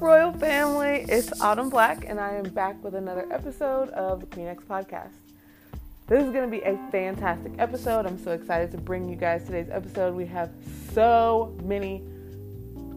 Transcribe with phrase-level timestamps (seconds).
[0.00, 1.04] Royal Family?
[1.10, 5.12] It's Autumn Black, and I am back with another episode of the Queen X Podcast.
[6.06, 8.06] This is going to be a fantastic episode.
[8.06, 10.14] I'm so excited to bring you guys today's episode.
[10.14, 10.52] We have
[10.94, 12.02] so many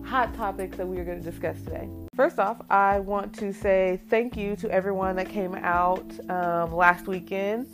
[0.05, 1.89] hot topics that we are going to discuss today.
[2.15, 7.07] First off, I want to say thank you to everyone that came out um, last
[7.07, 7.67] weekend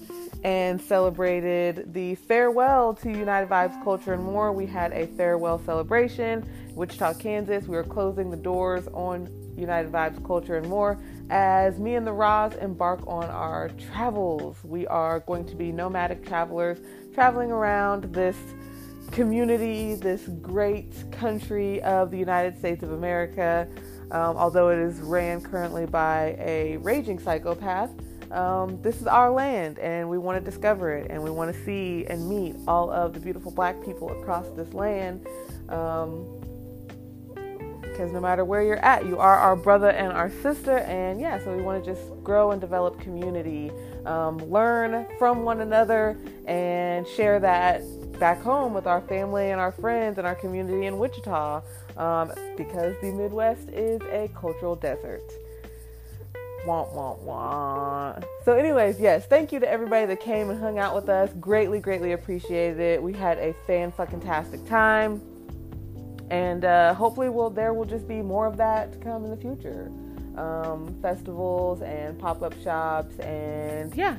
[0.43, 4.51] and celebrated the farewell to United Vibes Culture and More.
[4.53, 7.67] We had a farewell celebration Wichita, Kansas.
[7.67, 10.97] We are closing the doors on United Vibes Culture and More
[11.29, 14.55] as me and the Roz embark on our travels.
[14.63, 16.77] We are going to be nomadic travelers
[17.13, 18.37] traveling around this
[19.11, 23.67] community, this great country of the United States of America.
[24.11, 27.89] Um, although it is ran currently by a raging psychopath,
[28.31, 31.65] um, this is our land and we want to discover it and we want to
[31.65, 35.27] see and meet all of the beautiful black people across this land.
[35.67, 36.38] Um,
[37.99, 40.77] because no matter where you're at, you are our brother and our sister.
[40.77, 43.73] And yeah, so we want to just grow and develop community,
[44.05, 47.81] um, learn from one another, and share that
[48.17, 51.61] back home with our family and our friends and our community in Wichita
[51.97, 55.29] um, because the Midwest is a cultural desert.
[56.65, 58.19] Wah, wah, wah.
[58.45, 61.33] So, anyways, yes, thank you to everybody that came and hung out with us.
[61.41, 63.03] Greatly, greatly appreciated it.
[63.03, 65.21] We had a fan fucking tastic time,
[66.29, 69.37] and uh, hopefully, will there will just be more of that to come in the
[69.37, 69.91] future.
[70.37, 74.17] Um, festivals and pop up shops, and yeah.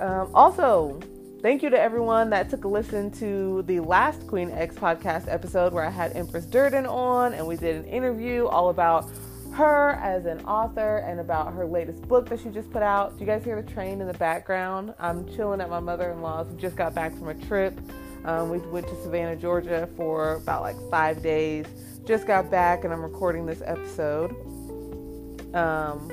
[0.00, 0.98] Um, also,
[1.40, 5.72] thank you to everyone that took a listen to the last Queen X podcast episode
[5.72, 9.08] where I had Empress Durden on, and we did an interview all about
[9.52, 13.16] her as an author and about her latest book that she just put out.
[13.16, 14.94] Do you guys hear the train in the background?
[14.98, 16.48] I'm chilling at my mother in law's.
[16.48, 17.78] We just got back from a trip.
[18.24, 21.66] Um, we went to Savannah, Georgia for about like five days.
[22.06, 24.30] Just got back and I'm recording this episode.
[25.54, 26.08] Um,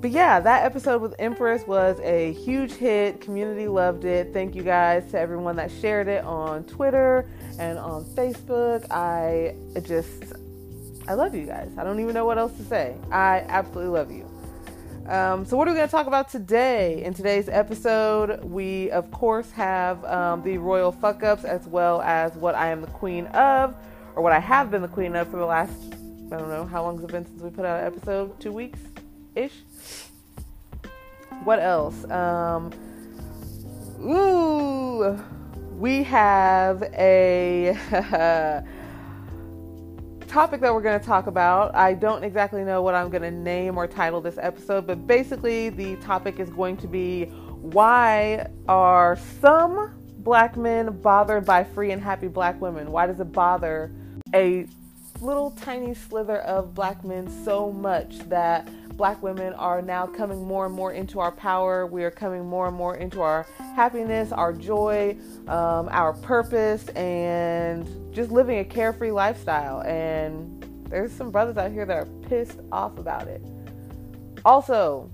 [0.00, 3.20] but yeah, that episode with Empress was a huge hit.
[3.22, 4.34] Community loved it.
[4.34, 7.26] Thank you guys to everyone that shared it on Twitter
[7.58, 8.84] and on Facebook.
[8.90, 10.34] I just
[11.06, 11.70] I love you guys.
[11.78, 12.96] I don't even know what else to say.
[13.10, 14.33] I absolutely love you.
[15.06, 17.04] Um, so, what are we going to talk about today?
[17.04, 22.32] In today's episode, we of course have um, the royal fuck ups as well as
[22.36, 23.74] what I am the queen of,
[24.16, 25.74] or what I have been the queen of for the last,
[26.32, 28.40] I don't know, how long has it been since we put out an episode?
[28.40, 28.78] Two weeks
[29.34, 29.52] ish?
[31.42, 32.08] What else?
[32.10, 32.72] Um,
[34.00, 35.22] ooh,
[35.78, 37.76] we have a.
[40.34, 41.72] topic that we're going to talk about.
[41.76, 45.68] I don't exactly know what I'm going to name or title this episode, but basically,
[45.68, 52.02] the topic is going to be why are some black men bothered by free and
[52.02, 52.90] happy black women?
[52.90, 53.92] Why does it bother
[54.34, 54.66] a
[55.20, 60.66] little tiny slither of black men so much that black women are now coming more
[60.66, 61.86] and more into our power.
[61.86, 65.16] We are coming more and more into our happiness, our joy,
[65.48, 69.80] um, our purpose, and just living a carefree lifestyle.
[69.82, 73.42] And there's some brothers out here that are pissed off about it.
[74.44, 75.10] Also,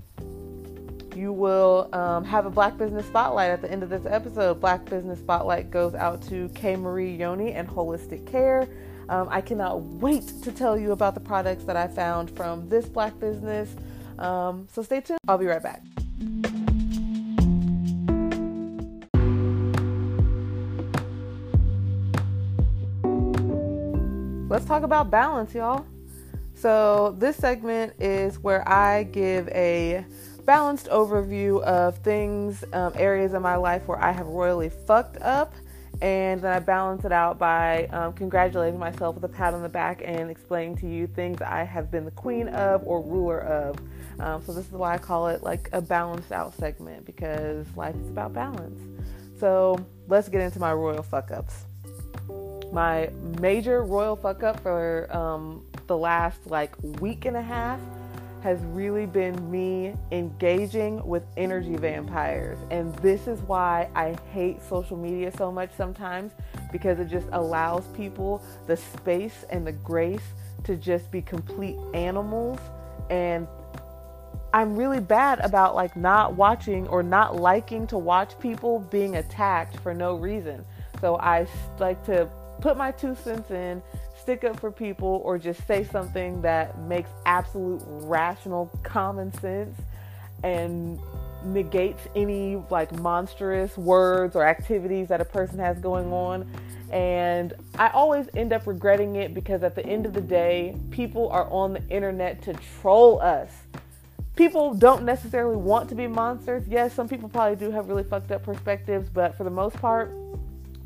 [1.15, 4.61] you will um, have a Black Business Spotlight at the end of this episode.
[4.61, 6.75] Black Business Spotlight goes out to K.
[6.75, 8.67] Marie Yoni and Holistic Care.
[9.11, 12.87] Um, I cannot wait to tell you about the products that I found from this
[12.87, 13.69] black business.
[14.17, 15.19] Um, so stay tuned.
[15.27, 15.83] I'll be right back.
[24.49, 25.85] Let's talk about balance, y'all.
[26.53, 30.05] So, this segment is where I give a
[30.45, 35.53] balanced overview of things, um, areas in my life where I have royally fucked up
[36.01, 39.69] and then I balance it out by um, congratulating myself with a pat on the
[39.69, 43.77] back and explaining to you things I have been the queen of or ruler of.
[44.19, 47.95] Um, so this is why I call it like a balanced out segment because life
[47.95, 48.81] is about balance.
[49.39, 51.65] So let's get into my royal fuck ups.
[52.71, 53.09] My
[53.39, 57.79] major royal fuck up for um, the last like week and a half
[58.41, 62.57] has really been me engaging with energy vampires.
[62.71, 66.33] And this is why I hate social media so much sometimes
[66.71, 70.33] because it just allows people the space and the grace
[70.63, 72.59] to just be complete animals.
[73.09, 73.47] And
[74.53, 79.77] I'm really bad about like not watching or not liking to watch people being attacked
[79.77, 80.65] for no reason.
[80.99, 81.47] So I
[81.79, 82.27] like to
[82.59, 83.81] put my two cents in
[84.21, 89.77] stick up for people or just say something that makes absolute rational common sense
[90.43, 90.99] and
[91.43, 96.47] negates any like monstrous words or activities that a person has going on
[96.91, 101.29] And I always end up regretting it because at the end of the day, people
[101.29, 103.49] are on the internet to troll us.
[104.35, 106.67] People don't necessarily want to be monsters.
[106.67, 110.13] Yes, some people probably do have really fucked up perspectives, but for the most part,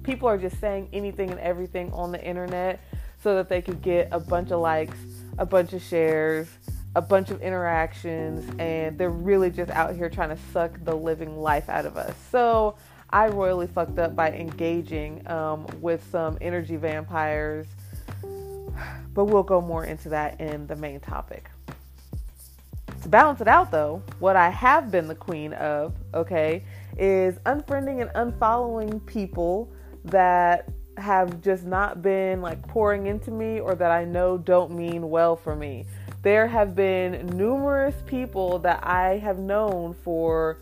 [0.04, 2.80] people are just saying anything and everything on the internet
[3.26, 5.00] so that they could get a bunch of likes,
[5.40, 6.48] a bunch of shares,
[6.96, 11.42] a bunch of interactions, and they're really just out here trying to suck the living
[11.42, 12.14] life out of us.
[12.32, 12.76] So
[13.10, 17.66] I royally fucked up by engaging um, with some energy vampires,
[19.16, 21.50] but we'll go more into that in the main topic.
[23.02, 26.64] To balance it out, though, what I have been the queen of, okay,
[26.96, 29.72] is unfriending and unfollowing people
[30.04, 35.10] that have just not been like pouring into me or that I know don't mean
[35.10, 35.86] well for me.
[36.22, 40.58] There have been numerous people that I have known for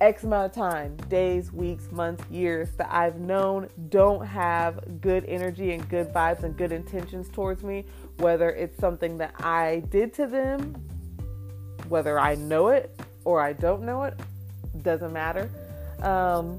[0.00, 5.72] X amount of time days, weeks, months, years that I've known don't have good energy
[5.72, 7.86] and good vibes and good intentions towards me,
[8.18, 10.74] whether it's something that I did to them,
[11.88, 14.18] whether I know it or I don't know it,
[14.82, 15.48] doesn't matter.
[16.02, 16.58] Um,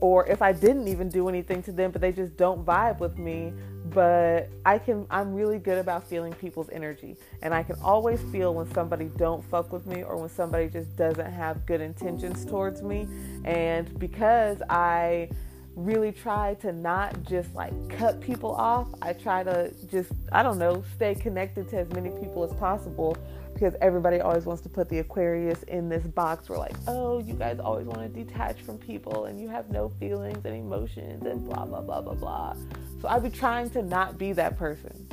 [0.00, 3.18] or if I didn't even do anything to them, but they just don't vibe with
[3.18, 3.52] me.
[3.90, 8.52] But I can, I'm really good about feeling people's energy, and I can always feel
[8.54, 12.82] when somebody don't fuck with me or when somebody just doesn't have good intentions towards
[12.82, 13.08] me.
[13.44, 15.30] And because I
[15.74, 20.58] really try to not just like cut people off, I try to just, I don't
[20.58, 23.16] know, stay connected to as many people as possible
[23.58, 27.34] because everybody always wants to put the Aquarius in this box We're like, oh, you
[27.34, 31.44] guys always want to detach from people and you have no feelings and emotions and
[31.44, 32.56] blah, blah, blah, blah, blah.
[33.02, 35.08] So I've be trying to not be that person.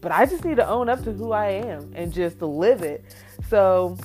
[0.00, 3.04] But I just need to own up to who I am and just live it.
[3.48, 3.98] So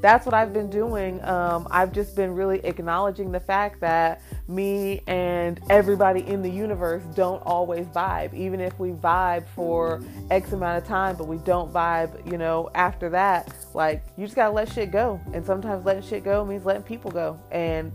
[0.00, 1.22] that's what I've been doing.
[1.24, 7.02] Um, I've just been really acknowledging the fact that me and everybody in the universe
[7.14, 8.34] don't always vibe.
[8.34, 12.70] Even if we vibe for X amount of time, but we don't vibe, you know,
[12.74, 15.20] after that, like you just gotta let shit go.
[15.32, 17.38] And sometimes letting shit go means letting people go.
[17.50, 17.92] And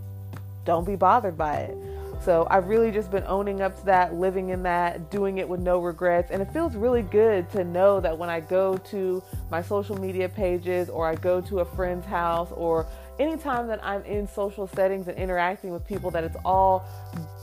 [0.64, 1.76] don't be bothered by it.
[2.22, 5.60] So I've really just been owning up to that, living in that, doing it with
[5.60, 6.30] no regrets.
[6.30, 10.28] And it feels really good to know that when I go to my social media
[10.28, 12.86] pages or I go to a friend's house or
[13.20, 16.84] anytime that I'm in social settings and interacting with people, that it's all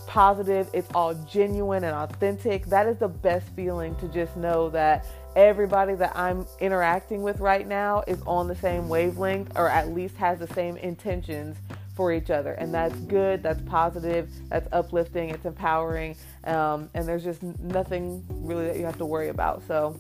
[0.08, 2.66] positive, it's all genuine and authentic.
[2.66, 7.68] That is the best feeling to just know that everybody that I'm interacting with right
[7.68, 11.58] now is on the same wavelength or at least has the same intentions
[11.96, 12.54] for each other.
[12.54, 16.16] And that's good, that's positive, that's uplifting, it's empowering,
[16.46, 19.62] um, and there's just nothing really that you have to worry about.
[19.68, 20.00] So,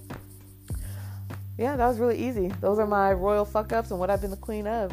[1.57, 2.47] yeah, that was really easy.
[2.61, 4.91] Those are my royal fuck ups and what I've been the queen of.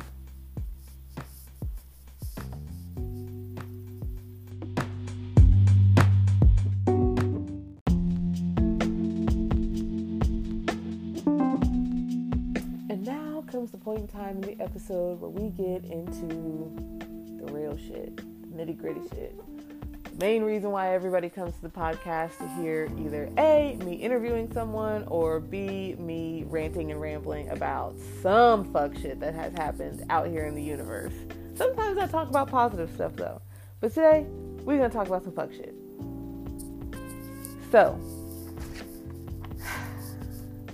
[13.54, 16.26] Comes the point in time in the episode where we get into
[17.38, 18.16] the real shit,
[18.52, 19.40] nitty gritty shit.
[20.02, 24.52] The main reason why everybody comes to the podcast to hear either A, me interviewing
[24.52, 30.26] someone, or B, me ranting and rambling about some fuck shit that has happened out
[30.26, 31.14] here in the universe.
[31.54, 33.40] Sometimes I talk about positive stuff though.
[33.78, 34.26] But today,
[34.64, 35.76] we're gonna talk about some fuck shit.
[37.70, 38.00] So,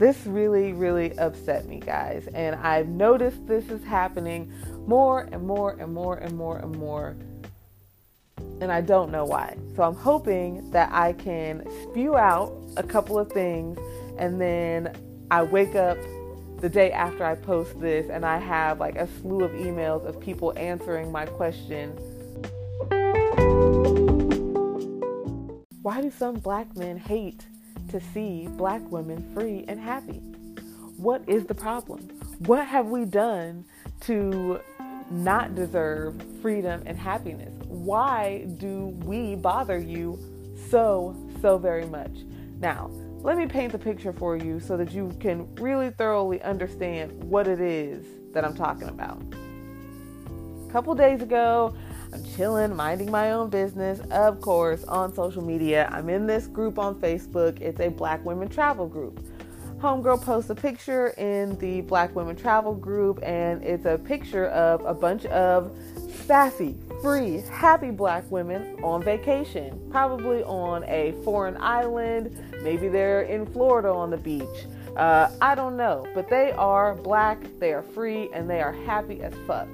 [0.01, 2.27] this really, really upset me, guys.
[2.33, 4.51] And I've noticed this is happening
[4.87, 7.17] more and more and more and more and more.
[8.63, 9.59] And I don't know why.
[9.77, 13.79] So I'm hoping that I can spew out a couple of things
[14.19, 14.97] and then
[15.31, 15.99] I wake up
[16.61, 20.19] the day after I post this and I have like a slew of emails of
[20.19, 21.91] people answering my question.
[25.83, 27.47] Why do some black men hate
[27.91, 30.21] to see black women free and happy.
[30.97, 32.01] What is the problem?
[32.41, 33.65] What have we done
[34.03, 34.61] to
[35.11, 37.53] not deserve freedom and happiness?
[37.67, 40.19] Why do we bother you
[40.71, 42.13] so, so very much?
[42.61, 42.91] Now,
[43.23, 47.47] let me paint the picture for you so that you can really thoroughly understand what
[47.47, 49.23] it is that I'm talking about.
[50.69, 51.75] A couple days ago,
[52.13, 55.89] I'm chilling, minding my own business, of course, on social media.
[55.93, 57.61] I'm in this group on Facebook.
[57.61, 59.25] It's a Black Women Travel group.
[59.79, 64.85] Homegirl posts a picture in the Black Women Travel group, and it's a picture of
[64.85, 65.71] a bunch of
[66.27, 72.37] sassy, free, happy black women on vacation, probably on a foreign island.
[72.63, 74.67] Maybe they're in Florida on the beach.
[74.97, 79.23] Uh, I don't know, but they are black, they are free, and they are happy
[79.23, 79.69] as fuck.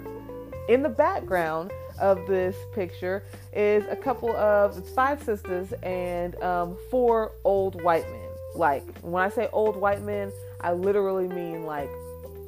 [0.69, 6.77] in the background of this picture is a couple of it's five sisters and um,
[6.91, 8.29] four old white men.
[8.55, 11.91] Like when I say old white men, I literally mean like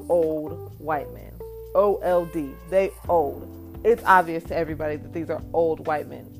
[0.08, 1.32] old white men.
[1.74, 2.50] O L D.
[2.70, 3.46] They old.
[3.84, 6.34] It's obvious to everybody that these are old white men.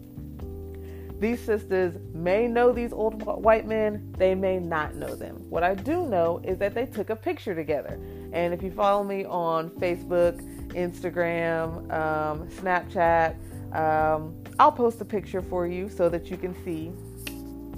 [1.20, 5.34] These sisters may know these old white men, they may not know them.
[5.50, 7.98] What I do know is that they took a picture together.
[8.32, 13.34] And if you follow me on Facebook, Instagram, um, Snapchat,
[13.74, 16.92] um, I'll post a picture for you so that you can see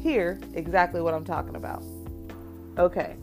[0.01, 1.83] here exactly what I'm talking about.
[2.79, 3.17] Okay.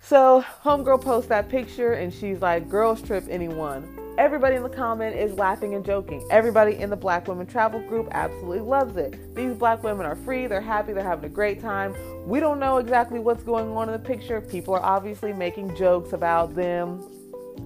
[0.00, 3.94] So, Homegirl posts that picture and she's like, Girls trip anyone.
[4.18, 6.26] Everybody in the comment is laughing and joking.
[6.30, 9.34] Everybody in the Black Women Travel group absolutely loves it.
[9.34, 11.94] These black women are free, they're happy, they're having a great time.
[12.26, 14.40] We don't know exactly what's going on in the picture.
[14.40, 17.17] People are obviously making jokes about them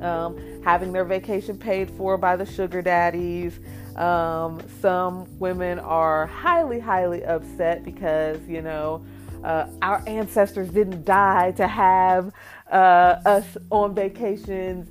[0.03, 3.59] um, having their vacation paid for by the sugar daddies.
[3.97, 9.05] Um, some women are highly, highly upset because, you know,
[9.45, 12.33] uh, our ancestors didn't die to have
[12.71, 14.89] uh, us on vacations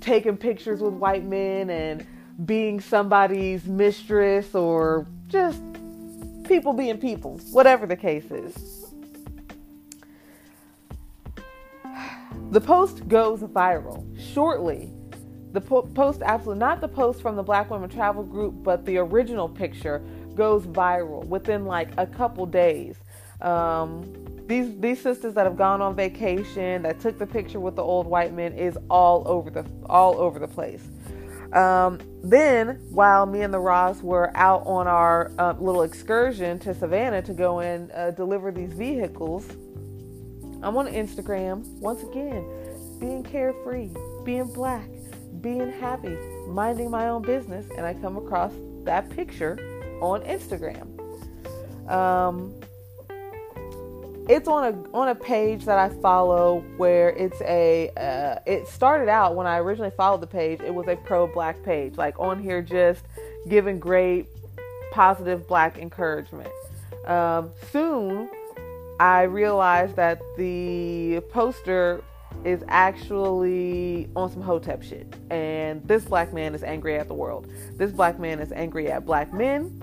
[0.00, 2.06] taking pictures with white men and
[2.46, 5.62] being somebody's mistress or just
[6.48, 8.79] people being people, whatever the case is.
[12.50, 14.04] The post goes viral
[14.34, 14.92] shortly.
[15.52, 18.98] The po- post, absolutely not the post from the Black Women Travel Group, but the
[18.98, 20.02] original picture
[20.34, 22.96] goes viral within like a couple days.
[23.40, 24.12] Um,
[24.46, 28.08] these these sisters that have gone on vacation that took the picture with the old
[28.08, 30.82] white men is all over the all over the place.
[31.52, 36.74] Um, then, while me and the Ross were out on our uh, little excursion to
[36.74, 39.46] Savannah to go and uh, deliver these vehicles,
[40.62, 42.44] I'm on Instagram once again,
[42.98, 43.90] being carefree,
[44.24, 44.88] being black,
[45.40, 46.16] being happy,
[46.48, 48.52] minding my own business, and I come across
[48.84, 49.58] that picture
[50.02, 50.86] on Instagram.
[51.90, 52.54] Um,
[54.28, 59.08] it's on a on a page that I follow where it's a uh, it started
[59.08, 62.40] out when I originally followed the page it was a pro black page like on
[62.40, 63.02] here just
[63.48, 64.28] giving great
[64.92, 66.50] positive black encouragement
[67.06, 68.30] um, soon
[69.00, 72.04] I realized that the poster
[72.44, 75.16] is actually on some hotep shit.
[75.30, 77.50] And this black man is angry at the world.
[77.78, 79.80] This black man is angry at black men.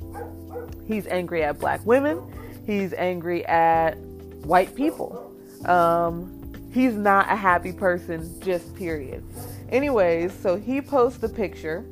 [0.85, 2.21] He's angry at black women.
[2.67, 3.97] He's angry at
[4.45, 5.33] white people.
[5.65, 9.23] Um, he's not a happy person, just period.
[9.69, 11.83] Anyways, so he posts the picture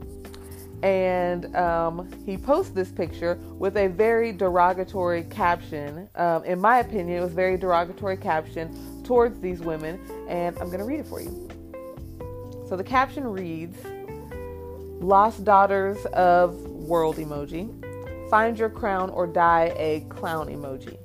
[0.84, 6.10] and um, he posts this picture with a very derogatory caption.
[6.15, 10.79] Um, in my opinion, it was very derogatory caption towards these women, and I'm going
[10.79, 11.50] to read it for you.
[12.67, 13.77] So the caption reads
[15.01, 17.70] Lost Daughters of World emoji.
[18.29, 20.98] Find your crown or die a clown emoji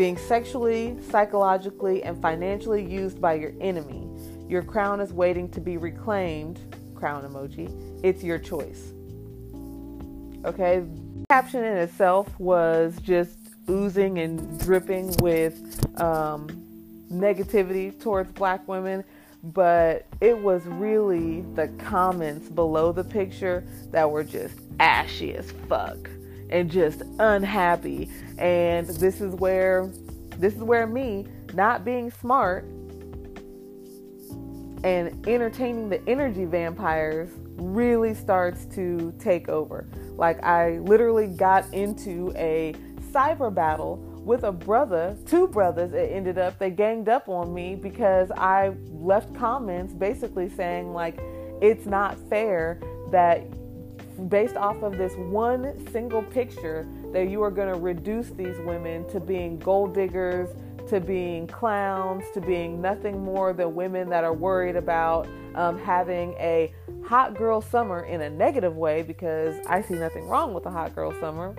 [0.00, 4.08] being sexually, psychologically, and financially used by your enemy.
[4.48, 6.58] Your crown is waiting to be reclaimed.
[6.94, 7.70] Crown emoji.
[8.02, 8.94] It's your choice.
[10.44, 13.36] Okay, the caption in itself was just
[13.68, 15.54] oozing and dripping with
[16.00, 16.48] um,
[17.12, 19.04] negativity towards black women,
[19.42, 26.08] but it was really the comments below the picture that were just ashy as fuck
[26.48, 28.10] and just unhappy.
[28.38, 29.90] And this is where
[30.38, 32.64] this is where me not being smart
[34.82, 39.86] and entertaining the energy vampires really starts to take over.
[40.20, 42.74] Like I literally got into a
[43.10, 47.74] cyber battle with a brother, two brothers it ended up they ganged up on me
[47.74, 51.18] because I left comments basically saying like
[51.62, 52.78] it's not fair
[53.10, 53.46] that
[54.28, 59.08] based off of this one single picture that you are going to reduce these women
[59.08, 60.50] to being gold diggers,
[60.90, 66.32] to being clowns, to being nothing more than women that are worried about um, having
[66.34, 66.72] a
[67.04, 70.94] hot girl summer in a negative way because I see nothing wrong with a hot
[70.94, 71.56] girl summer.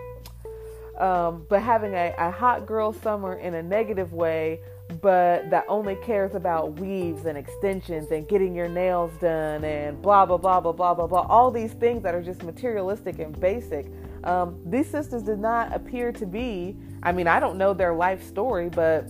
[0.99, 4.59] Um, but having a, a hot girl summer in a negative way
[5.01, 10.25] but that only cares about weaves and extensions and getting your nails done and blah
[10.25, 13.87] blah blah blah blah blah blah all these things that are just materialistic and basic
[14.23, 18.23] um, these sisters did not appear to be i mean i don't know their life
[18.27, 19.07] story but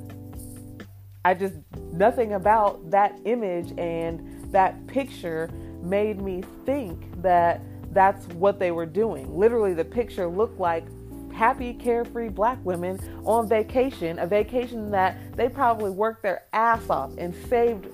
[1.26, 1.56] i just
[1.94, 5.50] nothing about that image and that picture
[5.82, 7.62] made me think that
[7.94, 10.86] that's what they were doing literally the picture looked like
[11.32, 17.12] happy, carefree black women on vacation, a vacation that they probably worked their ass off
[17.18, 17.88] and saved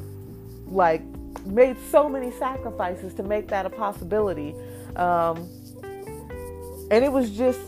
[0.65, 1.01] like
[1.45, 4.53] made so many sacrifices to make that a possibility.
[4.95, 5.47] Um,
[6.91, 7.59] and it was just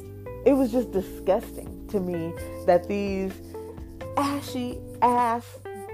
[0.45, 2.33] it was just disgusting to me
[2.65, 3.33] that these
[4.17, 5.45] ashy ass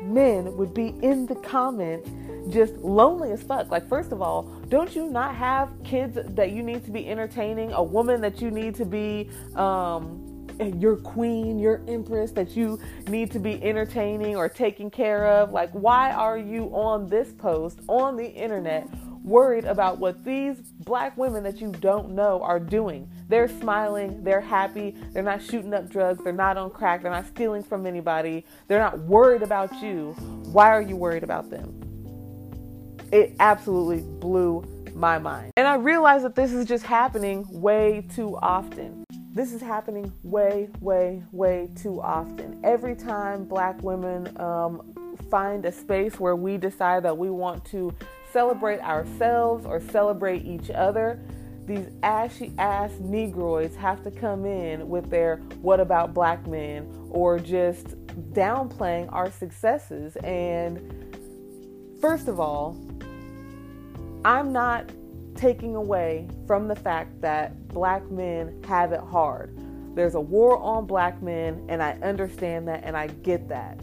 [0.01, 2.09] men would be in the comments
[2.49, 3.69] just lonely as fuck.
[3.71, 7.71] Like, first of all, don't you not have kids that you need to be entertaining?
[7.73, 10.47] A woman that you need to be, um,
[10.79, 15.51] your queen, your empress that you need to be entertaining or taking care of?
[15.51, 18.87] Like, why are you on this post on the internet
[19.23, 23.09] worried about what these black women that you don't know are doing?
[23.27, 27.27] They're smiling, they're happy, they're not shooting up drugs, they're not on crack, they're not
[27.27, 30.11] stealing from anybody, they're not worried about you.
[30.51, 31.94] Why are you worried about them?
[33.11, 34.63] It absolutely blew
[34.95, 35.51] my mind.
[35.57, 39.03] And I realized that this is just happening way too often.
[39.33, 42.59] This is happening way, way, way too often.
[42.63, 47.93] Every time black women um, find a space where we decide that we want to
[48.31, 51.19] celebrate ourselves or celebrate each other,
[51.65, 57.39] these ashy ass Negroids have to come in with their what about black men or
[57.39, 57.87] just
[58.33, 60.15] downplaying our successes.
[60.17, 60.79] And
[61.99, 62.77] first of all,
[64.25, 64.89] I'm not
[65.35, 69.55] taking away from the fact that black men have it hard.
[69.95, 73.79] There's a war on black men, and I understand that and I get that.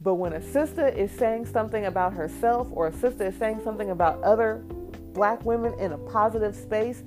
[0.00, 3.90] But when a sister is saying something about herself or a sister is saying something
[3.90, 4.64] about other
[5.12, 7.04] black women in a positive space,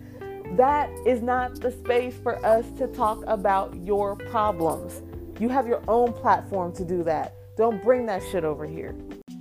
[0.53, 5.01] that is not the space for us to talk about your problems.
[5.41, 7.33] You have your own platform to do that.
[7.57, 8.95] Don't bring that shit over here.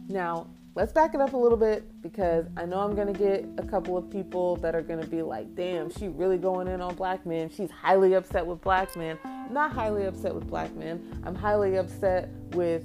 [0.09, 3.63] Now, let's back it up a little bit because I know I'm gonna get a
[3.63, 7.27] couple of people that are gonna be like, damn, she really going in on black
[7.27, 7.51] men.
[7.51, 9.19] She's highly upset with black men.
[9.25, 11.23] I'm not highly upset with black men.
[11.25, 12.85] I'm highly upset with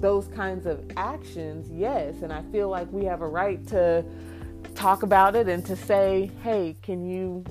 [0.00, 2.22] those kinds of actions, yes.
[2.22, 4.04] And I feel like we have a right to
[4.74, 7.44] talk about it and to say, hey, can you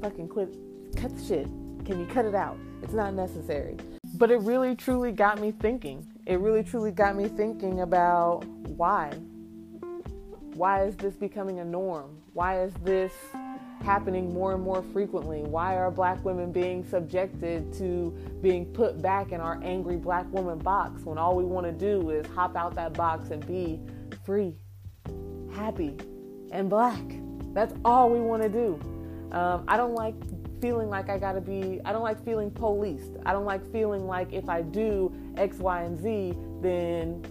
[0.00, 0.54] fucking quit,
[0.96, 1.46] cut the shit?
[1.84, 2.56] Can you cut it out?
[2.82, 3.76] It's not necessary.
[4.14, 6.06] But it really truly got me thinking.
[6.26, 8.44] It really truly got me thinking about
[8.76, 9.10] why.
[10.54, 12.18] Why is this becoming a norm?
[12.32, 13.12] Why is this
[13.82, 15.40] happening more and more frequently?
[15.40, 18.10] Why are black women being subjected to
[18.40, 22.10] being put back in our angry black woman box when all we want to do
[22.10, 23.80] is hop out that box and be
[24.24, 24.54] free,
[25.54, 25.96] happy,
[26.52, 27.04] and black.
[27.52, 28.80] That's all we want to do.
[29.32, 30.14] Um, I don't like
[30.60, 33.12] feeling like I gotta be, I don't like feeling policed.
[33.26, 37.22] I don't like feeling like if I do X, Y, and Z, then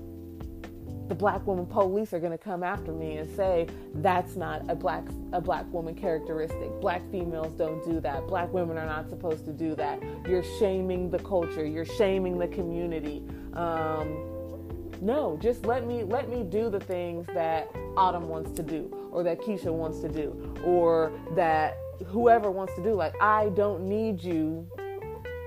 [1.08, 5.04] the black woman police are gonna come after me and say that's not a black
[5.34, 6.70] a black woman characteristic.
[6.82, 8.26] Black females don't do that.
[8.28, 10.02] Black women are not supposed to do that.
[10.28, 11.66] You're shaming the culture.
[11.66, 13.24] You're shaming the community.
[13.54, 14.32] Um,
[15.02, 19.24] no, just let me let me do the things that Autumn wants to do, or
[19.24, 22.94] that Keisha wants to do, or that whoever wants to do.
[22.94, 24.68] Like I don't need you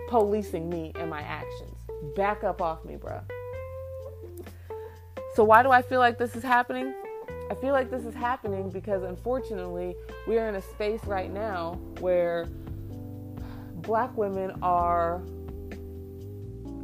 [0.08, 1.74] policing me and my actions.
[2.14, 3.22] Back up off me, bruh.
[5.38, 6.92] So why do I feel like this is happening?
[7.48, 9.94] I feel like this is happening because unfortunately
[10.26, 12.46] we are in a space right now where
[13.76, 15.22] black women are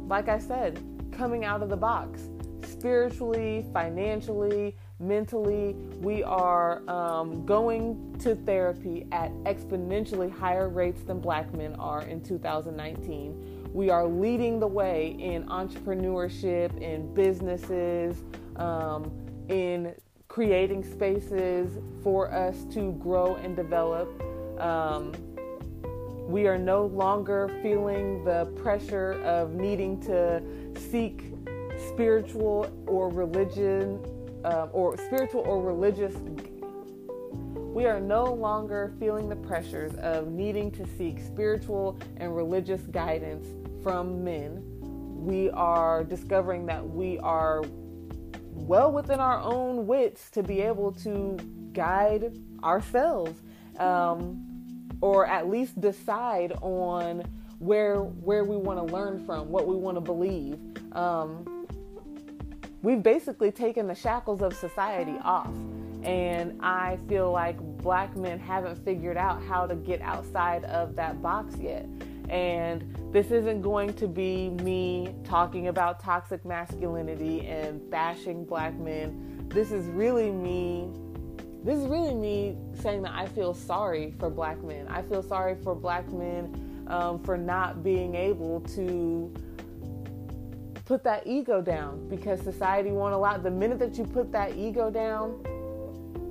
[0.07, 2.29] like I said, coming out of the box
[2.63, 5.73] spiritually, financially, mentally.
[5.99, 12.21] We are um, going to therapy at exponentially higher rates than black men are in
[12.21, 13.71] 2019.
[13.73, 18.23] We are leading the way in entrepreneurship, in businesses,
[18.57, 19.11] um,
[19.49, 19.93] in
[20.27, 24.09] creating spaces for us to grow and develop.
[24.59, 25.13] Um,
[26.27, 30.41] we are no longer feeling the pressure of needing to
[30.89, 31.31] seek
[31.89, 33.99] spiritual or religion
[34.43, 36.15] um, or spiritual or religious
[37.75, 43.45] we are no longer feeling the pressures of needing to seek spiritual and religious guidance
[43.83, 44.63] from men.
[45.25, 47.63] We are discovering that we are
[48.55, 51.37] well within our own wits to be able to
[51.73, 53.41] guide ourselves
[53.79, 57.23] um, or at least decide on
[57.59, 60.57] where where we want to learn from, what we want to believe.
[60.93, 61.67] Um,
[62.81, 65.53] we've basically taken the shackles of society off.
[66.03, 71.21] And I feel like black men haven't figured out how to get outside of that
[71.21, 71.87] box yet.
[72.29, 79.45] And this isn't going to be me talking about toxic masculinity and bashing black men.
[79.49, 80.89] This is really me.
[81.63, 84.87] This is really me saying that I feel sorry for black men.
[84.87, 89.33] I feel sorry for black men um, for not being able to
[90.85, 93.37] put that ego down because society won't allow.
[93.37, 95.43] The minute that you put that ego down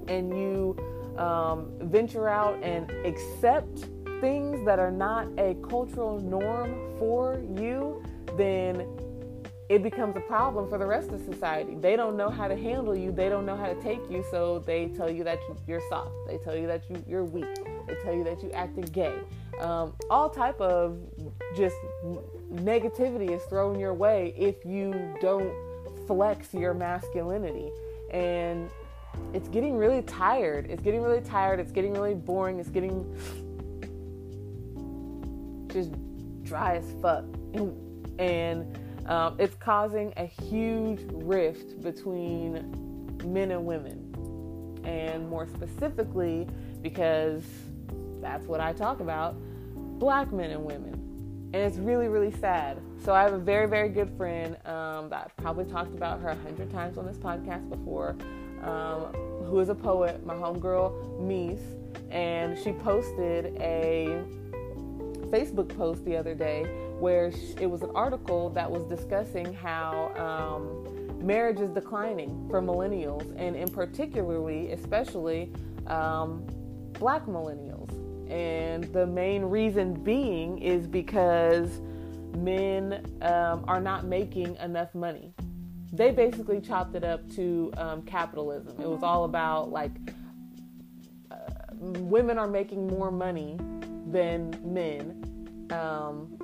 [0.08, 0.76] and you
[1.18, 3.86] um, venture out and accept
[4.24, 8.02] things that are not a cultural norm for you,
[8.38, 8.88] then
[9.68, 11.74] it becomes a problem for the rest of society.
[11.74, 13.12] They don't know how to handle you.
[13.12, 14.24] They don't know how to take you.
[14.30, 16.14] So they tell you that you're soft.
[16.26, 17.54] They tell you that you, you're weak.
[17.86, 19.14] They tell you that you acted gay.
[19.60, 20.96] Um, all type of
[21.54, 21.76] just
[22.50, 25.52] negativity is thrown your way if you don't
[26.06, 27.70] flex your masculinity.
[28.10, 28.70] And
[29.34, 30.66] it's getting really tired.
[30.70, 31.60] It's getting really tired.
[31.60, 32.58] It's getting really boring.
[32.58, 33.04] It's getting
[35.74, 35.92] just
[36.42, 37.24] dry as fuck.
[38.18, 42.54] And, um, it's causing a huge rift between
[43.24, 44.00] men and women.
[44.84, 46.46] And more specifically,
[46.80, 47.42] because
[48.20, 49.36] that's what I talk about
[49.98, 50.92] black men and women.
[51.52, 52.80] And it's really, really sad.
[53.04, 56.30] So I have a very, very good friend um, that I've probably talked about her
[56.30, 58.16] a hundred times on this podcast before,
[58.62, 59.12] um,
[59.44, 61.60] who is a poet, my homegirl, Mies.
[62.10, 64.24] And she posted a
[65.24, 66.64] Facebook post the other day
[66.98, 73.34] where it was an article that was discussing how um, marriage is declining for millennials,
[73.36, 75.52] and in particularly, especially
[75.86, 76.44] um,
[76.94, 77.90] black millennials.
[78.30, 81.80] And the main reason being is because
[82.36, 85.32] men um, are not making enough money.
[85.92, 88.80] They basically chopped it up to um, capitalism.
[88.80, 89.92] It was all about like
[91.30, 91.36] uh,
[91.80, 93.58] women are making more money
[94.06, 95.68] than men.
[95.70, 96.38] Um,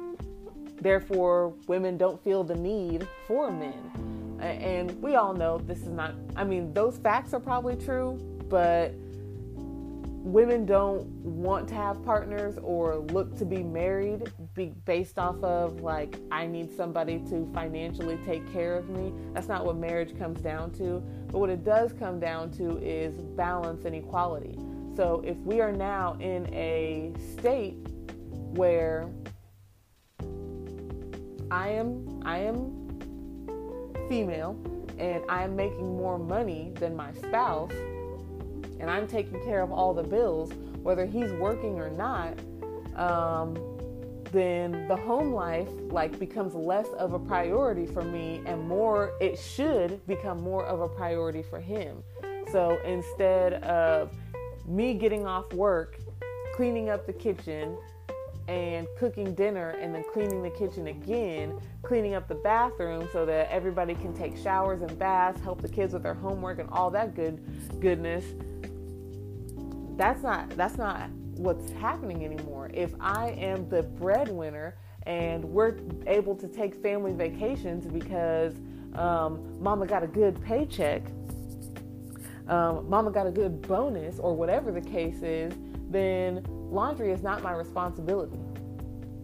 [0.80, 4.38] Therefore, women don't feel the need for men.
[4.40, 8.18] And we all know this is not, I mean, those facts are probably true,
[8.48, 8.94] but
[10.22, 15.80] women don't want to have partners or look to be married be based off of
[15.80, 19.12] like I need somebody to financially take care of me.
[19.32, 21.02] That's not what marriage comes down to.
[21.30, 24.58] But what it does come down to is balance and equality.
[24.96, 27.76] So if we are now in a state
[28.54, 29.08] where
[31.50, 32.80] I am I am
[34.08, 34.60] female
[34.98, 37.72] and I'm making more money than my spouse
[38.80, 42.38] and I'm taking care of all the bills, whether he's working or not,
[42.96, 43.56] um,
[44.32, 49.38] then the home life like becomes less of a priority for me and more it
[49.38, 52.02] should become more of a priority for him.
[52.52, 54.12] So instead of
[54.66, 55.98] me getting off work,
[56.54, 57.76] cleaning up the kitchen,
[58.50, 63.48] and cooking dinner and then cleaning the kitchen again, cleaning up the bathroom so that
[63.48, 67.14] everybody can take showers and baths, help the kids with their homework and all that
[67.14, 67.40] good
[67.80, 68.24] goodness.
[69.96, 72.70] That's not that's not what's happening anymore.
[72.74, 78.54] If I am the breadwinner and we're able to take family vacations because
[78.94, 81.02] um, mama got a good paycheck,
[82.50, 85.54] um, mama got a good bonus, or whatever the case is,
[85.88, 88.38] then laundry is not my responsibility.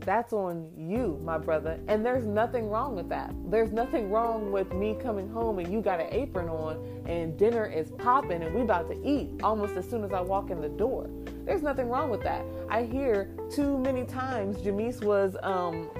[0.00, 1.80] That's on you, my brother.
[1.88, 3.34] And there's nothing wrong with that.
[3.50, 7.66] There's nothing wrong with me coming home and you got an apron on and dinner
[7.66, 10.68] is popping and we about to eat almost as soon as I walk in the
[10.68, 11.10] door.
[11.44, 12.44] There's nothing wrong with that.
[12.70, 15.90] I hear too many times Jamise was um,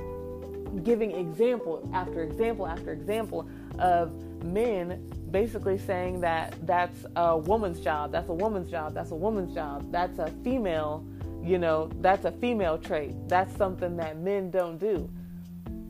[0.84, 3.48] giving example after example after example
[3.80, 4.12] of
[4.44, 9.54] men basically saying that that's a woman's job, that's a woman's job, that's a woman's
[9.54, 11.04] job, that's a female,
[11.42, 13.14] you know, that's a female trait.
[13.28, 15.10] That's something that men don't do.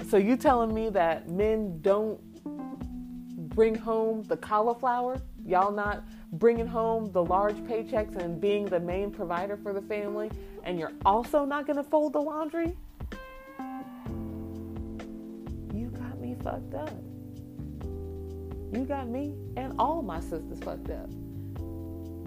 [0.09, 2.21] So you telling me that men don't
[3.49, 5.21] bring home the cauliflower?
[5.45, 10.31] Y'all not bringing home the large paychecks and being the main provider for the family,
[10.65, 12.77] and you're also not going to fold the laundry?
[15.73, 17.06] You got me fucked up.
[18.77, 21.09] You got me and all my sisters fucked up.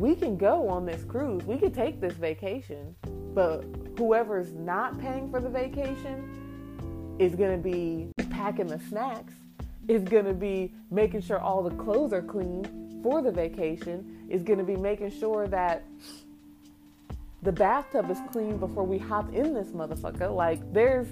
[0.02, 2.96] We can go on this cruise, we can take this vacation,
[3.36, 3.66] but
[4.00, 9.34] whoever's not paying for the vacation is going to be packing the snacks,
[9.88, 14.42] is going to be making sure all the clothes are clean for the vacation, is
[14.42, 15.84] going to be making sure that
[17.44, 20.36] the bathtub is clean before we hop in this motherfucker.
[20.36, 21.10] Like, there's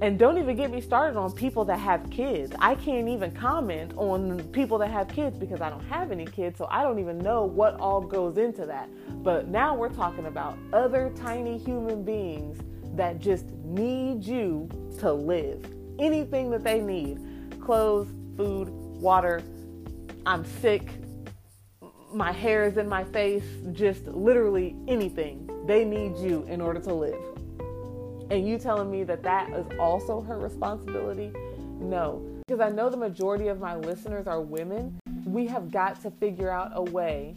[0.00, 2.52] and don't even get me started on people that have kids.
[2.58, 6.58] I can't even comment on people that have kids because I don't have any kids,
[6.58, 8.88] so I don't even know what all goes into that.
[9.22, 12.58] But now we're talking about other tiny human beings
[12.96, 15.64] that just need you to live.
[15.98, 17.20] Anything that they need
[17.60, 19.42] clothes, food, water.
[20.26, 20.88] I'm sick.
[22.12, 23.44] My hair is in my face.
[23.72, 25.50] Just literally anything.
[25.66, 27.33] They need you in order to live
[28.34, 31.32] and you telling me that that is also her responsibility?
[31.78, 34.98] No, because I know the majority of my listeners are women.
[35.24, 37.36] We have got to figure out a way.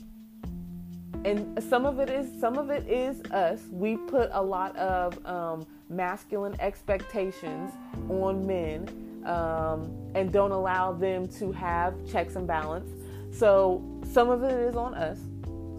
[1.23, 3.61] And some of it is some of it is us.
[3.71, 7.73] We put a lot of um, masculine expectations
[8.09, 12.89] on men um, and don't allow them to have checks and balance.
[13.31, 15.19] So some of it is on us.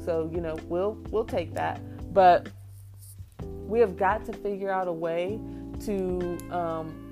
[0.05, 1.81] So you know we'll we'll take that.
[2.13, 2.49] But
[3.69, 5.39] we have got to figure out a way
[5.85, 7.05] to um,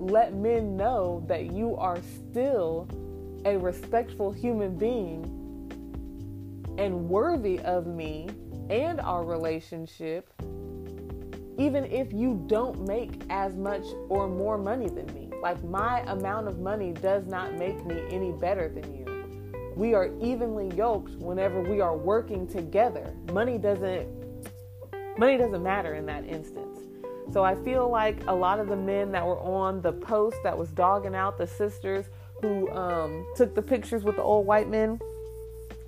[0.00, 2.88] let men know that you are still
[3.44, 5.34] a respectful human being
[6.78, 8.28] and worthy of me
[8.70, 10.32] and our relationship,
[11.58, 15.28] even if you don't make as much or more money than me.
[15.42, 19.04] Like, my amount of money does not make me any better than you.
[19.76, 23.14] We are evenly yoked whenever we are working together.
[23.32, 24.17] Money doesn't
[25.18, 26.78] money doesn't matter in that instance.
[27.32, 30.56] So I feel like a lot of the men that were on the post that
[30.56, 32.06] was dogging out the sisters
[32.40, 34.98] who um, took the pictures with the old white men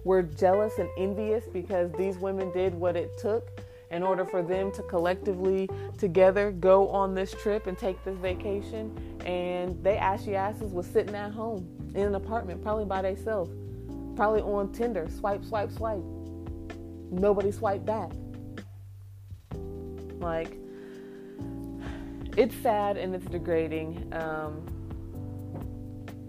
[0.05, 3.49] were jealous and envious because these women did what it took
[3.91, 8.95] in order for them to collectively together go on this trip and take this vacation.
[9.25, 13.51] And they ashy asses was sitting at home in an apartment probably by themselves
[14.17, 16.03] probably on tinder swipe swipe swipe.
[17.11, 18.11] Nobody swiped back
[20.21, 20.57] like
[22.37, 24.63] it's sad and it's degrading um,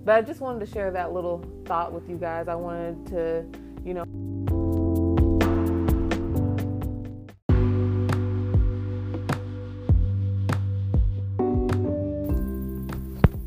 [0.04, 2.48] but I just wanted to share that little thought with you guys.
[2.48, 3.46] I wanted to,
[3.86, 4.04] you know.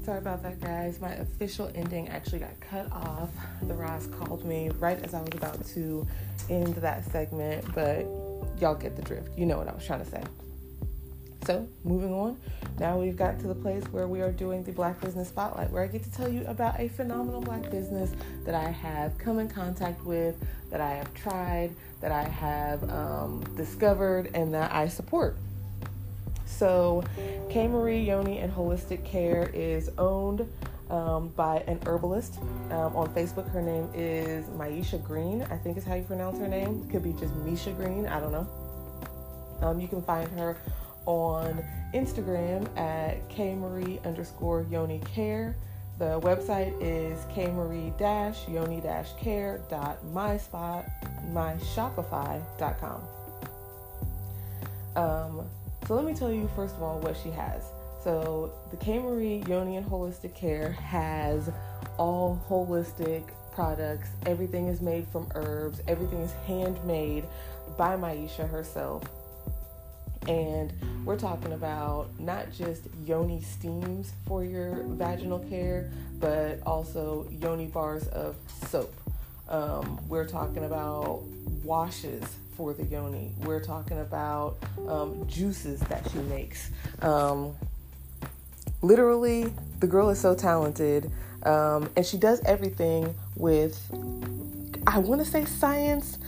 [0.04, 1.00] Sorry about that, guys.
[1.00, 3.30] My official ending actually got cut off.
[3.62, 6.06] The Ross called me right as I was about to
[6.48, 8.06] end that segment, but
[8.60, 9.36] y'all get the drift.
[9.36, 10.22] You know what I was trying to say.
[11.46, 12.38] So, moving on,
[12.78, 15.82] now we've got to the place where we are doing the Black Business Spotlight, where
[15.82, 18.10] I get to tell you about a phenomenal black business
[18.46, 20.36] that I have come in contact with,
[20.70, 25.36] that I have tried, that I have um, discovered, and that I support.
[26.46, 27.04] So,
[27.50, 27.68] K.
[27.68, 30.48] Marie Yoni and Holistic Care is owned
[30.90, 32.38] um, by an herbalist
[32.70, 33.50] um, on Facebook.
[33.50, 36.88] Her name is Maisha Green, I think is how you pronounce her name.
[36.90, 38.48] Could be just Misha Green, I don't know.
[39.62, 40.56] Um, you can find her
[41.06, 45.56] on Instagram at kmarie underscore yoni care.
[45.98, 50.90] The website is kmarie dash yoni dash care dot myspot.
[54.96, 55.48] Um,
[55.86, 57.62] so let me tell you first of all what she has.
[58.04, 61.50] So the Marie Yoni and Holistic Care has
[61.96, 64.10] all holistic products.
[64.26, 65.80] Everything is made from herbs.
[65.88, 67.24] Everything is handmade
[67.78, 69.04] by Maisha herself.
[70.28, 70.70] And
[71.06, 75.90] we're talking about not just yoni steams for your vaginal care,
[76.20, 78.36] but also yoni bars of
[78.68, 78.92] soap.
[79.48, 81.22] Um, we're talking about
[81.62, 82.22] washes
[82.54, 83.32] for the yoni.
[83.44, 84.56] We're talking about
[84.88, 86.70] um, juices that she makes.
[87.00, 87.54] Um,
[88.84, 91.10] literally, the girl is so talented,
[91.44, 93.80] um, and she does everything with,
[94.86, 96.18] I want to say science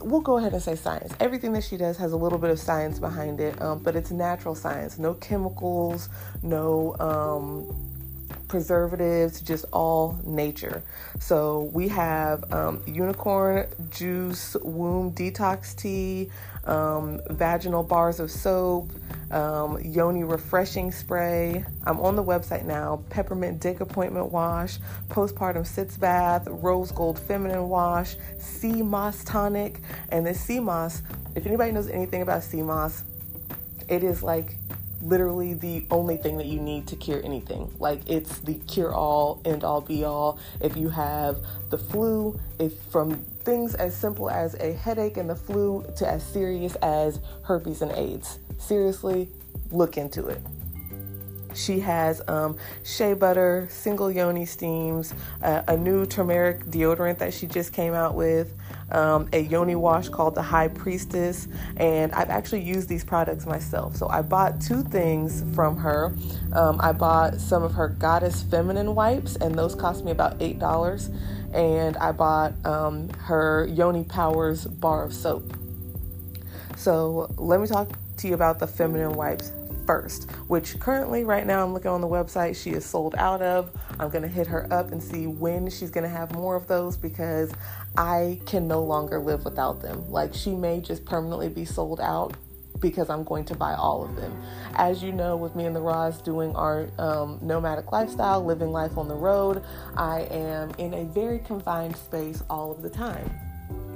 [0.00, 1.12] we'll go ahead and say science.
[1.20, 4.10] Everything that she does has a little bit of science behind it, um, but it's
[4.10, 4.98] natural science.
[4.98, 6.08] No chemicals,
[6.42, 7.81] no um,
[8.52, 10.82] preservatives, just all nature.
[11.20, 16.30] So we have um, unicorn juice, womb detox tea,
[16.66, 18.90] um, vaginal bars of soap,
[19.30, 21.64] um, yoni refreshing spray.
[21.86, 23.02] I'm on the website now.
[23.08, 24.76] Peppermint dick appointment wash,
[25.08, 31.00] postpartum sitz bath, rose gold feminine wash, sea moss tonic, and this sea moss.
[31.34, 33.02] If anybody knows anything about sea moss,
[33.88, 34.56] it is like
[35.02, 37.70] literally the only thing that you need to cure anything.
[37.78, 40.38] Like it's the cure all, end all, be all.
[40.60, 41.38] If you have
[41.70, 46.22] the flu, if from things as simple as a headache and the flu to as
[46.22, 49.28] serious as herpes and AIDS seriously
[49.70, 50.40] look into it.
[51.54, 57.46] She has um, shea butter, single yoni steams, uh, a new turmeric deodorant that she
[57.46, 58.52] just came out with,
[58.90, 63.96] um, a yoni wash called the High Priestess, and I've actually used these products myself.
[63.96, 66.14] So I bought two things from her.
[66.52, 70.58] Um, I bought some of her Goddess Feminine wipes, and those cost me about eight
[70.58, 71.10] dollars.
[71.52, 75.54] And I bought um, her Yoni Powers bar of soap.
[76.76, 79.52] So let me talk to you about the feminine wipes
[79.86, 83.70] first, which currently, right now, I'm looking on the website, she is sold out of.
[83.98, 87.52] I'm to hit her up and see when she's to have more of those because
[87.96, 90.10] I can no longer live without them.
[90.10, 92.36] Like, she may just permanently be sold out
[92.80, 94.42] because I'm going to buy all of them.
[94.74, 98.98] As you know, with me and the Roz doing our um, nomadic lifestyle, living life
[98.98, 99.62] on the road,
[99.96, 103.30] I am in a very confined space all of the time.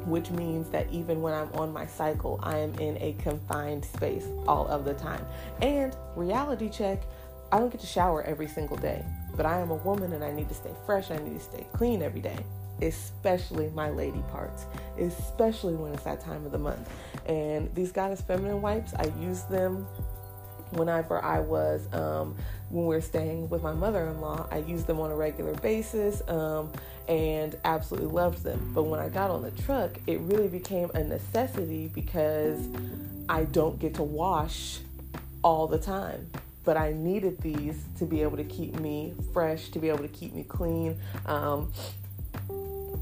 [0.06, 4.26] Which means that even when I'm on my cycle, I am in a confined space
[4.46, 5.24] all of the time.
[5.60, 7.02] And reality check,
[7.52, 9.04] I don't get to shower every single day,
[9.36, 11.66] but I am a woman and I need to stay fresh, I need to stay
[11.72, 12.38] clean every day
[12.82, 14.66] especially my lady parts,
[14.98, 16.88] especially when it's that time of the month.
[17.26, 19.86] And these Goddess Feminine wipes, I use them
[20.70, 22.36] whenever I was um,
[22.70, 24.48] when we are staying with my mother-in-law.
[24.50, 26.72] I used them on a regular basis um,
[27.08, 28.70] and absolutely loved them.
[28.74, 32.68] But when I got on the truck, it really became a necessity because
[33.28, 34.80] I don't get to wash
[35.42, 36.28] all the time.
[36.64, 40.08] But I needed these to be able to keep me fresh, to be able to
[40.08, 41.72] keep me clean, um,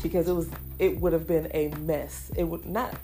[0.03, 2.31] because it was it would have been a mess.
[2.37, 2.95] It would not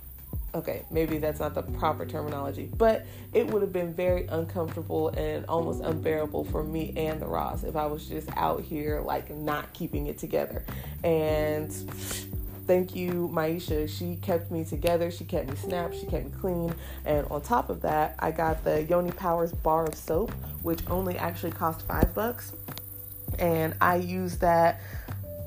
[0.54, 5.44] okay, maybe that's not the proper terminology, but it would have been very uncomfortable and
[5.46, 9.72] almost unbearable for me and the Ross if I was just out here like not
[9.72, 10.64] keeping it together.
[11.04, 11.72] And
[12.66, 13.88] thank you, Maisha.
[13.88, 15.10] She kept me together.
[15.10, 15.96] She kept me snapped.
[15.96, 16.74] She kept me clean.
[17.04, 20.32] And on top of that, I got the Yoni Powers bar of soap,
[20.62, 22.52] which only actually cost five bucks.
[23.38, 24.80] And I use that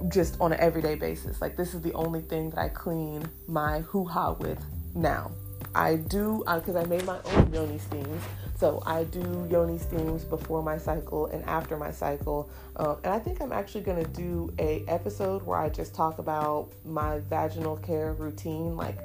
[0.10, 1.42] just on an everyday basis.
[1.42, 4.60] Like this is the only thing that I clean my hoo ha with
[4.96, 5.32] now.
[5.76, 8.24] I do because uh, I made my own yoni steams.
[8.58, 12.50] So I do yoni steams before my cycle and after my cycle.
[12.76, 16.20] Um, and I think I'm actually going to do a episode where I just talk
[16.20, 18.98] about my vaginal care routine, like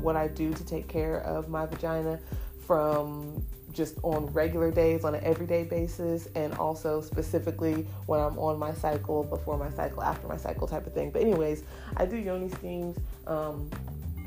[0.00, 2.18] what I do to take care of my vagina
[2.66, 8.58] from just on regular days on an everyday basis and also specifically when I'm on
[8.58, 11.10] my cycle, before my cycle, after my cycle type of thing.
[11.10, 11.64] But anyways,
[11.96, 13.68] I do yoni steams um,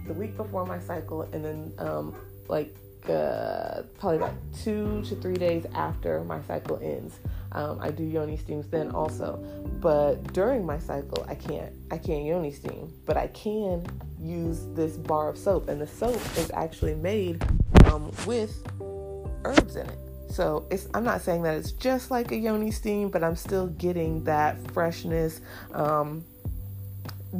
[0.07, 2.15] the week before my cycle and then um,
[2.47, 2.75] like
[3.09, 7.19] uh, probably about two to three days after my cycle ends.
[7.53, 9.37] Um, I do yoni steams then also,
[9.81, 13.85] but during my cycle I can't I can't yoni steam, but I can
[14.19, 17.43] use this bar of soap, and the soap is actually made
[17.85, 18.67] um, with
[19.45, 19.99] herbs in it.
[20.29, 23.67] So it's I'm not saying that it's just like a yoni steam, but I'm still
[23.67, 25.41] getting that freshness
[25.73, 26.25] um,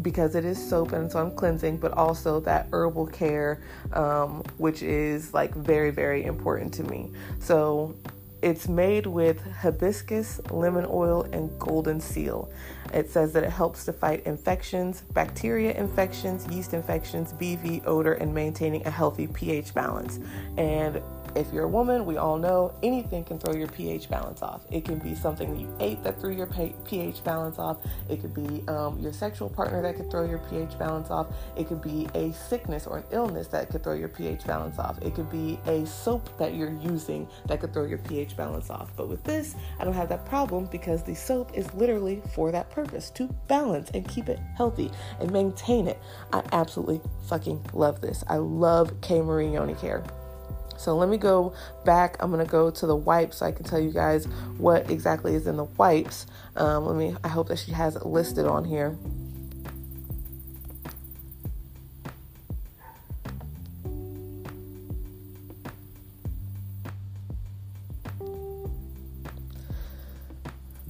[0.02, 3.62] because it is soap and so I'm cleansing, but also that herbal care,
[3.94, 7.12] um, which is like very very important to me.
[7.40, 7.96] So
[8.42, 12.52] it's made with hibiscus, lemon oil, and golden seal.
[12.94, 18.34] It says that it helps to fight infections, bacteria infections, yeast infections, BV, odor, and
[18.34, 20.20] maintaining a healthy pH balance.
[20.58, 21.02] And
[21.38, 24.62] if you're a woman, we all know anything can throw your pH balance off.
[24.72, 27.78] It can be something that you ate that threw your pH balance off.
[28.10, 31.28] It could be um, your sexual partner that could throw your pH balance off.
[31.56, 35.00] It could be a sickness or an illness that could throw your pH balance off.
[35.02, 38.92] It could be a soap that you're using that could throw your pH balance off.
[38.96, 42.72] But with this, I don't have that problem because the soap is literally for that
[42.72, 46.00] purpose to balance and keep it healthy and maintain it.
[46.34, 48.24] I absolutely fucking love this.
[48.28, 50.04] I love K Marie Yoni Care.
[50.78, 51.54] So let me go
[51.86, 52.18] back.
[52.20, 54.26] I'm gonna go to the wipes so I can tell you guys
[54.58, 56.28] what exactly is in the wipes.
[56.56, 57.16] Um, let me.
[57.24, 58.98] I hope that she has it listed on here.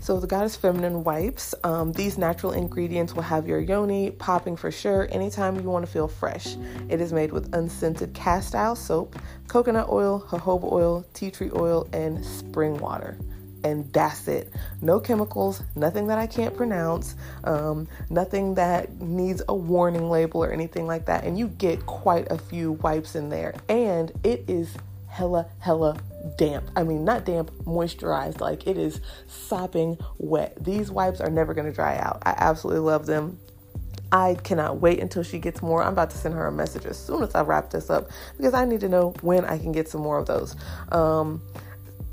[0.08, 4.72] So, the Goddess Feminine wipes, um, these natural ingredients will have your yoni popping for
[4.72, 6.56] sure anytime you want to feel fresh.
[6.88, 9.18] It is made with unscented castile soap,
[9.50, 13.18] coconut oil, jojoba oil, tea tree oil, and spring water.
[13.66, 14.54] And that's it.
[14.82, 20.54] No chemicals, nothing that I can't pronounce, um, nothing that needs a warning label or
[20.54, 21.26] anything like that.
[21.26, 23.56] And you get quite a few wipes in there.
[23.68, 24.74] And it is
[25.10, 25.98] hella, hella
[26.38, 26.70] damp.
[26.76, 28.42] I mean, not damp, moisturized.
[28.42, 30.64] Like it is sopping wet.
[30.64, 32.22] These wipes are never going to dry out.
[32.26, 33.40] I absolutely love them.
[34.12, 35.84] I cannot wait until she gets more.
[35.84, 38.54] I'm about to send her a message as soon as I wrap this up because
[38.54, 40.56] I need to know when I can get some more of those.
[40.92, 41.42] Um,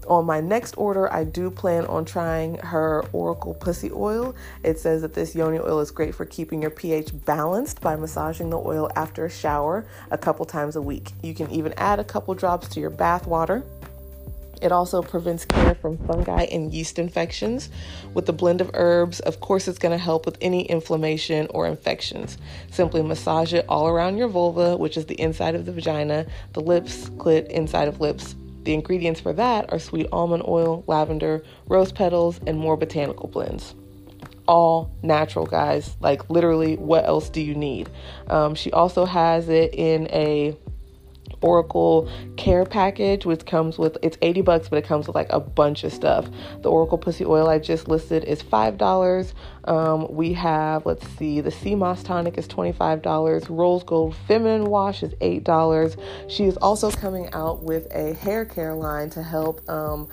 [0.06, 4.34] on my next order, I do plan on trying her Oracle Pussy Oil.
[4.62, 8.50] It says that this yoni oil is great for keeping your pH balanced by massaging
[8.50, 11.12] the oil after a shower a couple times a week.
[11.22, 13.64] You can even add a couple drops to your bath water.
[14.64, 17.68] It also prevents care from fungi and yeast infections.
[18.14, 21.66] With the blend of herbs, of course, it's going to help with any inflammation or
[21.66, 22.38] infections.
[22.70, 26.60] Simply massage it all around your vulva, which is the inside of the vagina, the
[26.60, 28.36] lips, clit, inside of lips.
[28.62, 33.74] The ingredients for that are sweet almond oil, lavender, rose petals, and more botanical blends
[34.46, 35.96] all natural, guys.
[36.00, 37.88] Like, literally, what else do you need?
[38.28, 40.56] Um, she also has it in a
[41.44, 45.40] Oracle Care Package, which comes with it's 80 bucks, but it comes with like a
[45.40, 46.28] bunch of stuff.
[46.62, 49.34] The Oracle Pussy Oil I just listed is five dollars.
[49.64, 53.50] Um, we have let's see, the Sea Moss Tonic is twenty five dollars.
[53.50, 55.96] Rose Gold Feminine Wash is eight dollars.
[56.28, 59.68] She is also coming out with a hair care line to help.
[59.68, 60.08] Um,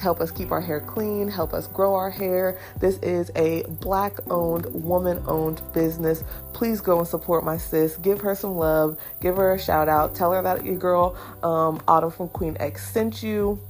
[0.00, 2.58] help us keep our hair clean, help us grow our hair.
[2.78, 6.24] This is a black owned, woman owned business.
[6.52, 7.96] Please go and support my sis.
[7.96, 8.98] Give her some love.
[9.20, 10.14] Give her a shout out.
[10.14, 13.60] Tell her that your girl, um, Autumn from Queen X, sent you.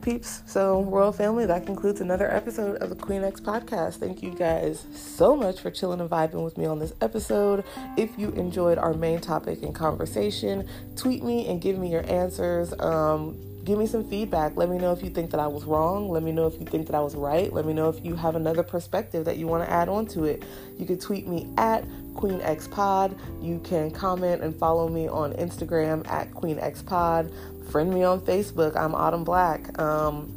[0.03, 0.43] peeps.
[0.47, 3.97] So, Royal Family, that concludes another episode of the Queen X podcast.
[3.97, 7.65] Thank you guys so much for chilling and vibing with me on this episode.
[7.97, 12.73] If you enjoyed our main topic and conversation, tweet me and give me your answers.
[12.81, 14.57] Um, give me some feedback.
[14.57, 16.09] Let me know if you think that I was wrong.
[16.09, 17.53] Let me know if you think that I was right.
[17.53, 20.25] Let me know if you have another perspective that you want to add on to
[20.25, 20.43] it.
[20.79, 21.85] You can tweet me at
[22.15, 23.17] Queen X Pod.
[23.41, 27.31] You can comment and follow me on Instagram at Queen X Pod
[27.73, 28.77] friend me on Facebook.
[28.77, 29.79] I'm Autumn Black.
[29.79, 30.31] Um,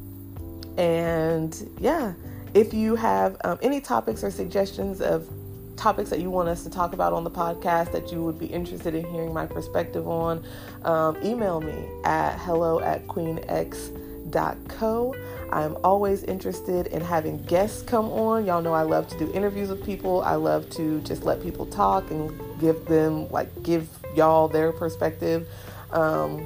[0.77, 2.13] and yeah,
[2.53, 5.27] if you have um, any topics or suggestions of
[5.75, 8.47] topics that you want us to talk about on the podcast that you would be
[8.47, 10.43] interested in hearing my perspective on,
[10.83, 15.15] um, email me at hello at queenx.co.
[15.51, 18.45] I'm always interested in having guests come on.
[18.45, 20.21] Y'all know I love to do interviews with people.
[20.21, 25.47] I love to just let people talk and give them, like, give y'all their perspective.
[25.91, 26.45] Um,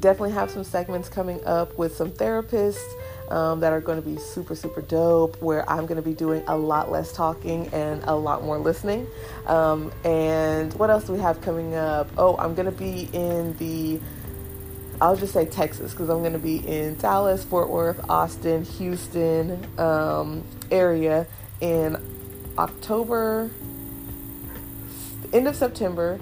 [0.00, 2.82] definitely have some segments coming up with some therapists
[3.30, 6.42] um, that are going to be super, super dope, where I'm going to be doing
[6.46, 9.06] a lot less talking and a lot more listening.
[9.46, 12.10] Um, and what else do we have coming up?
[12.16, 14.00] Oh, I'm going to be in the
[15.00, 19.64] I'll just say Texas because I'm going to be in Dallas, Fort Worth, Austin, Houston
[19.78, 21.26] um, area
[21.60, 21.96] in
[22.58, 23.48] October,
[25.32, 26.18] end of September,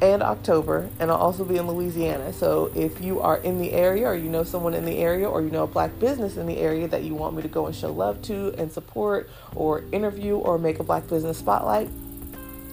[0.00, 2.32] and October, and I'll also be in Louisiana.
[2.32, 5.42] So if you are in the area, or you know someone in the area, or
[5.42, 7.74] you know a black business in the area that you want me to go and
[7.74, 11.88] show love to and support, or interview, or make a black business spotlight,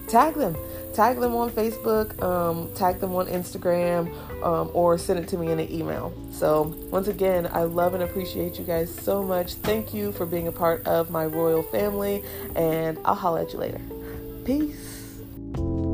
[0.07, 0.55] tag them.
[0.93, 4.13] Tag them on Facebook, um, tag them on Instagram,
[4.43, 6.13] um, or send it to me in an email.
[6.31, 9.55] So, once again, I love and appreciate you guys so much.
[9.55, 12.23] Thank you for being a part of my royal family,
[12.55, 13.81] and I'll holla at you later.
[14.45, 15.92] Peace.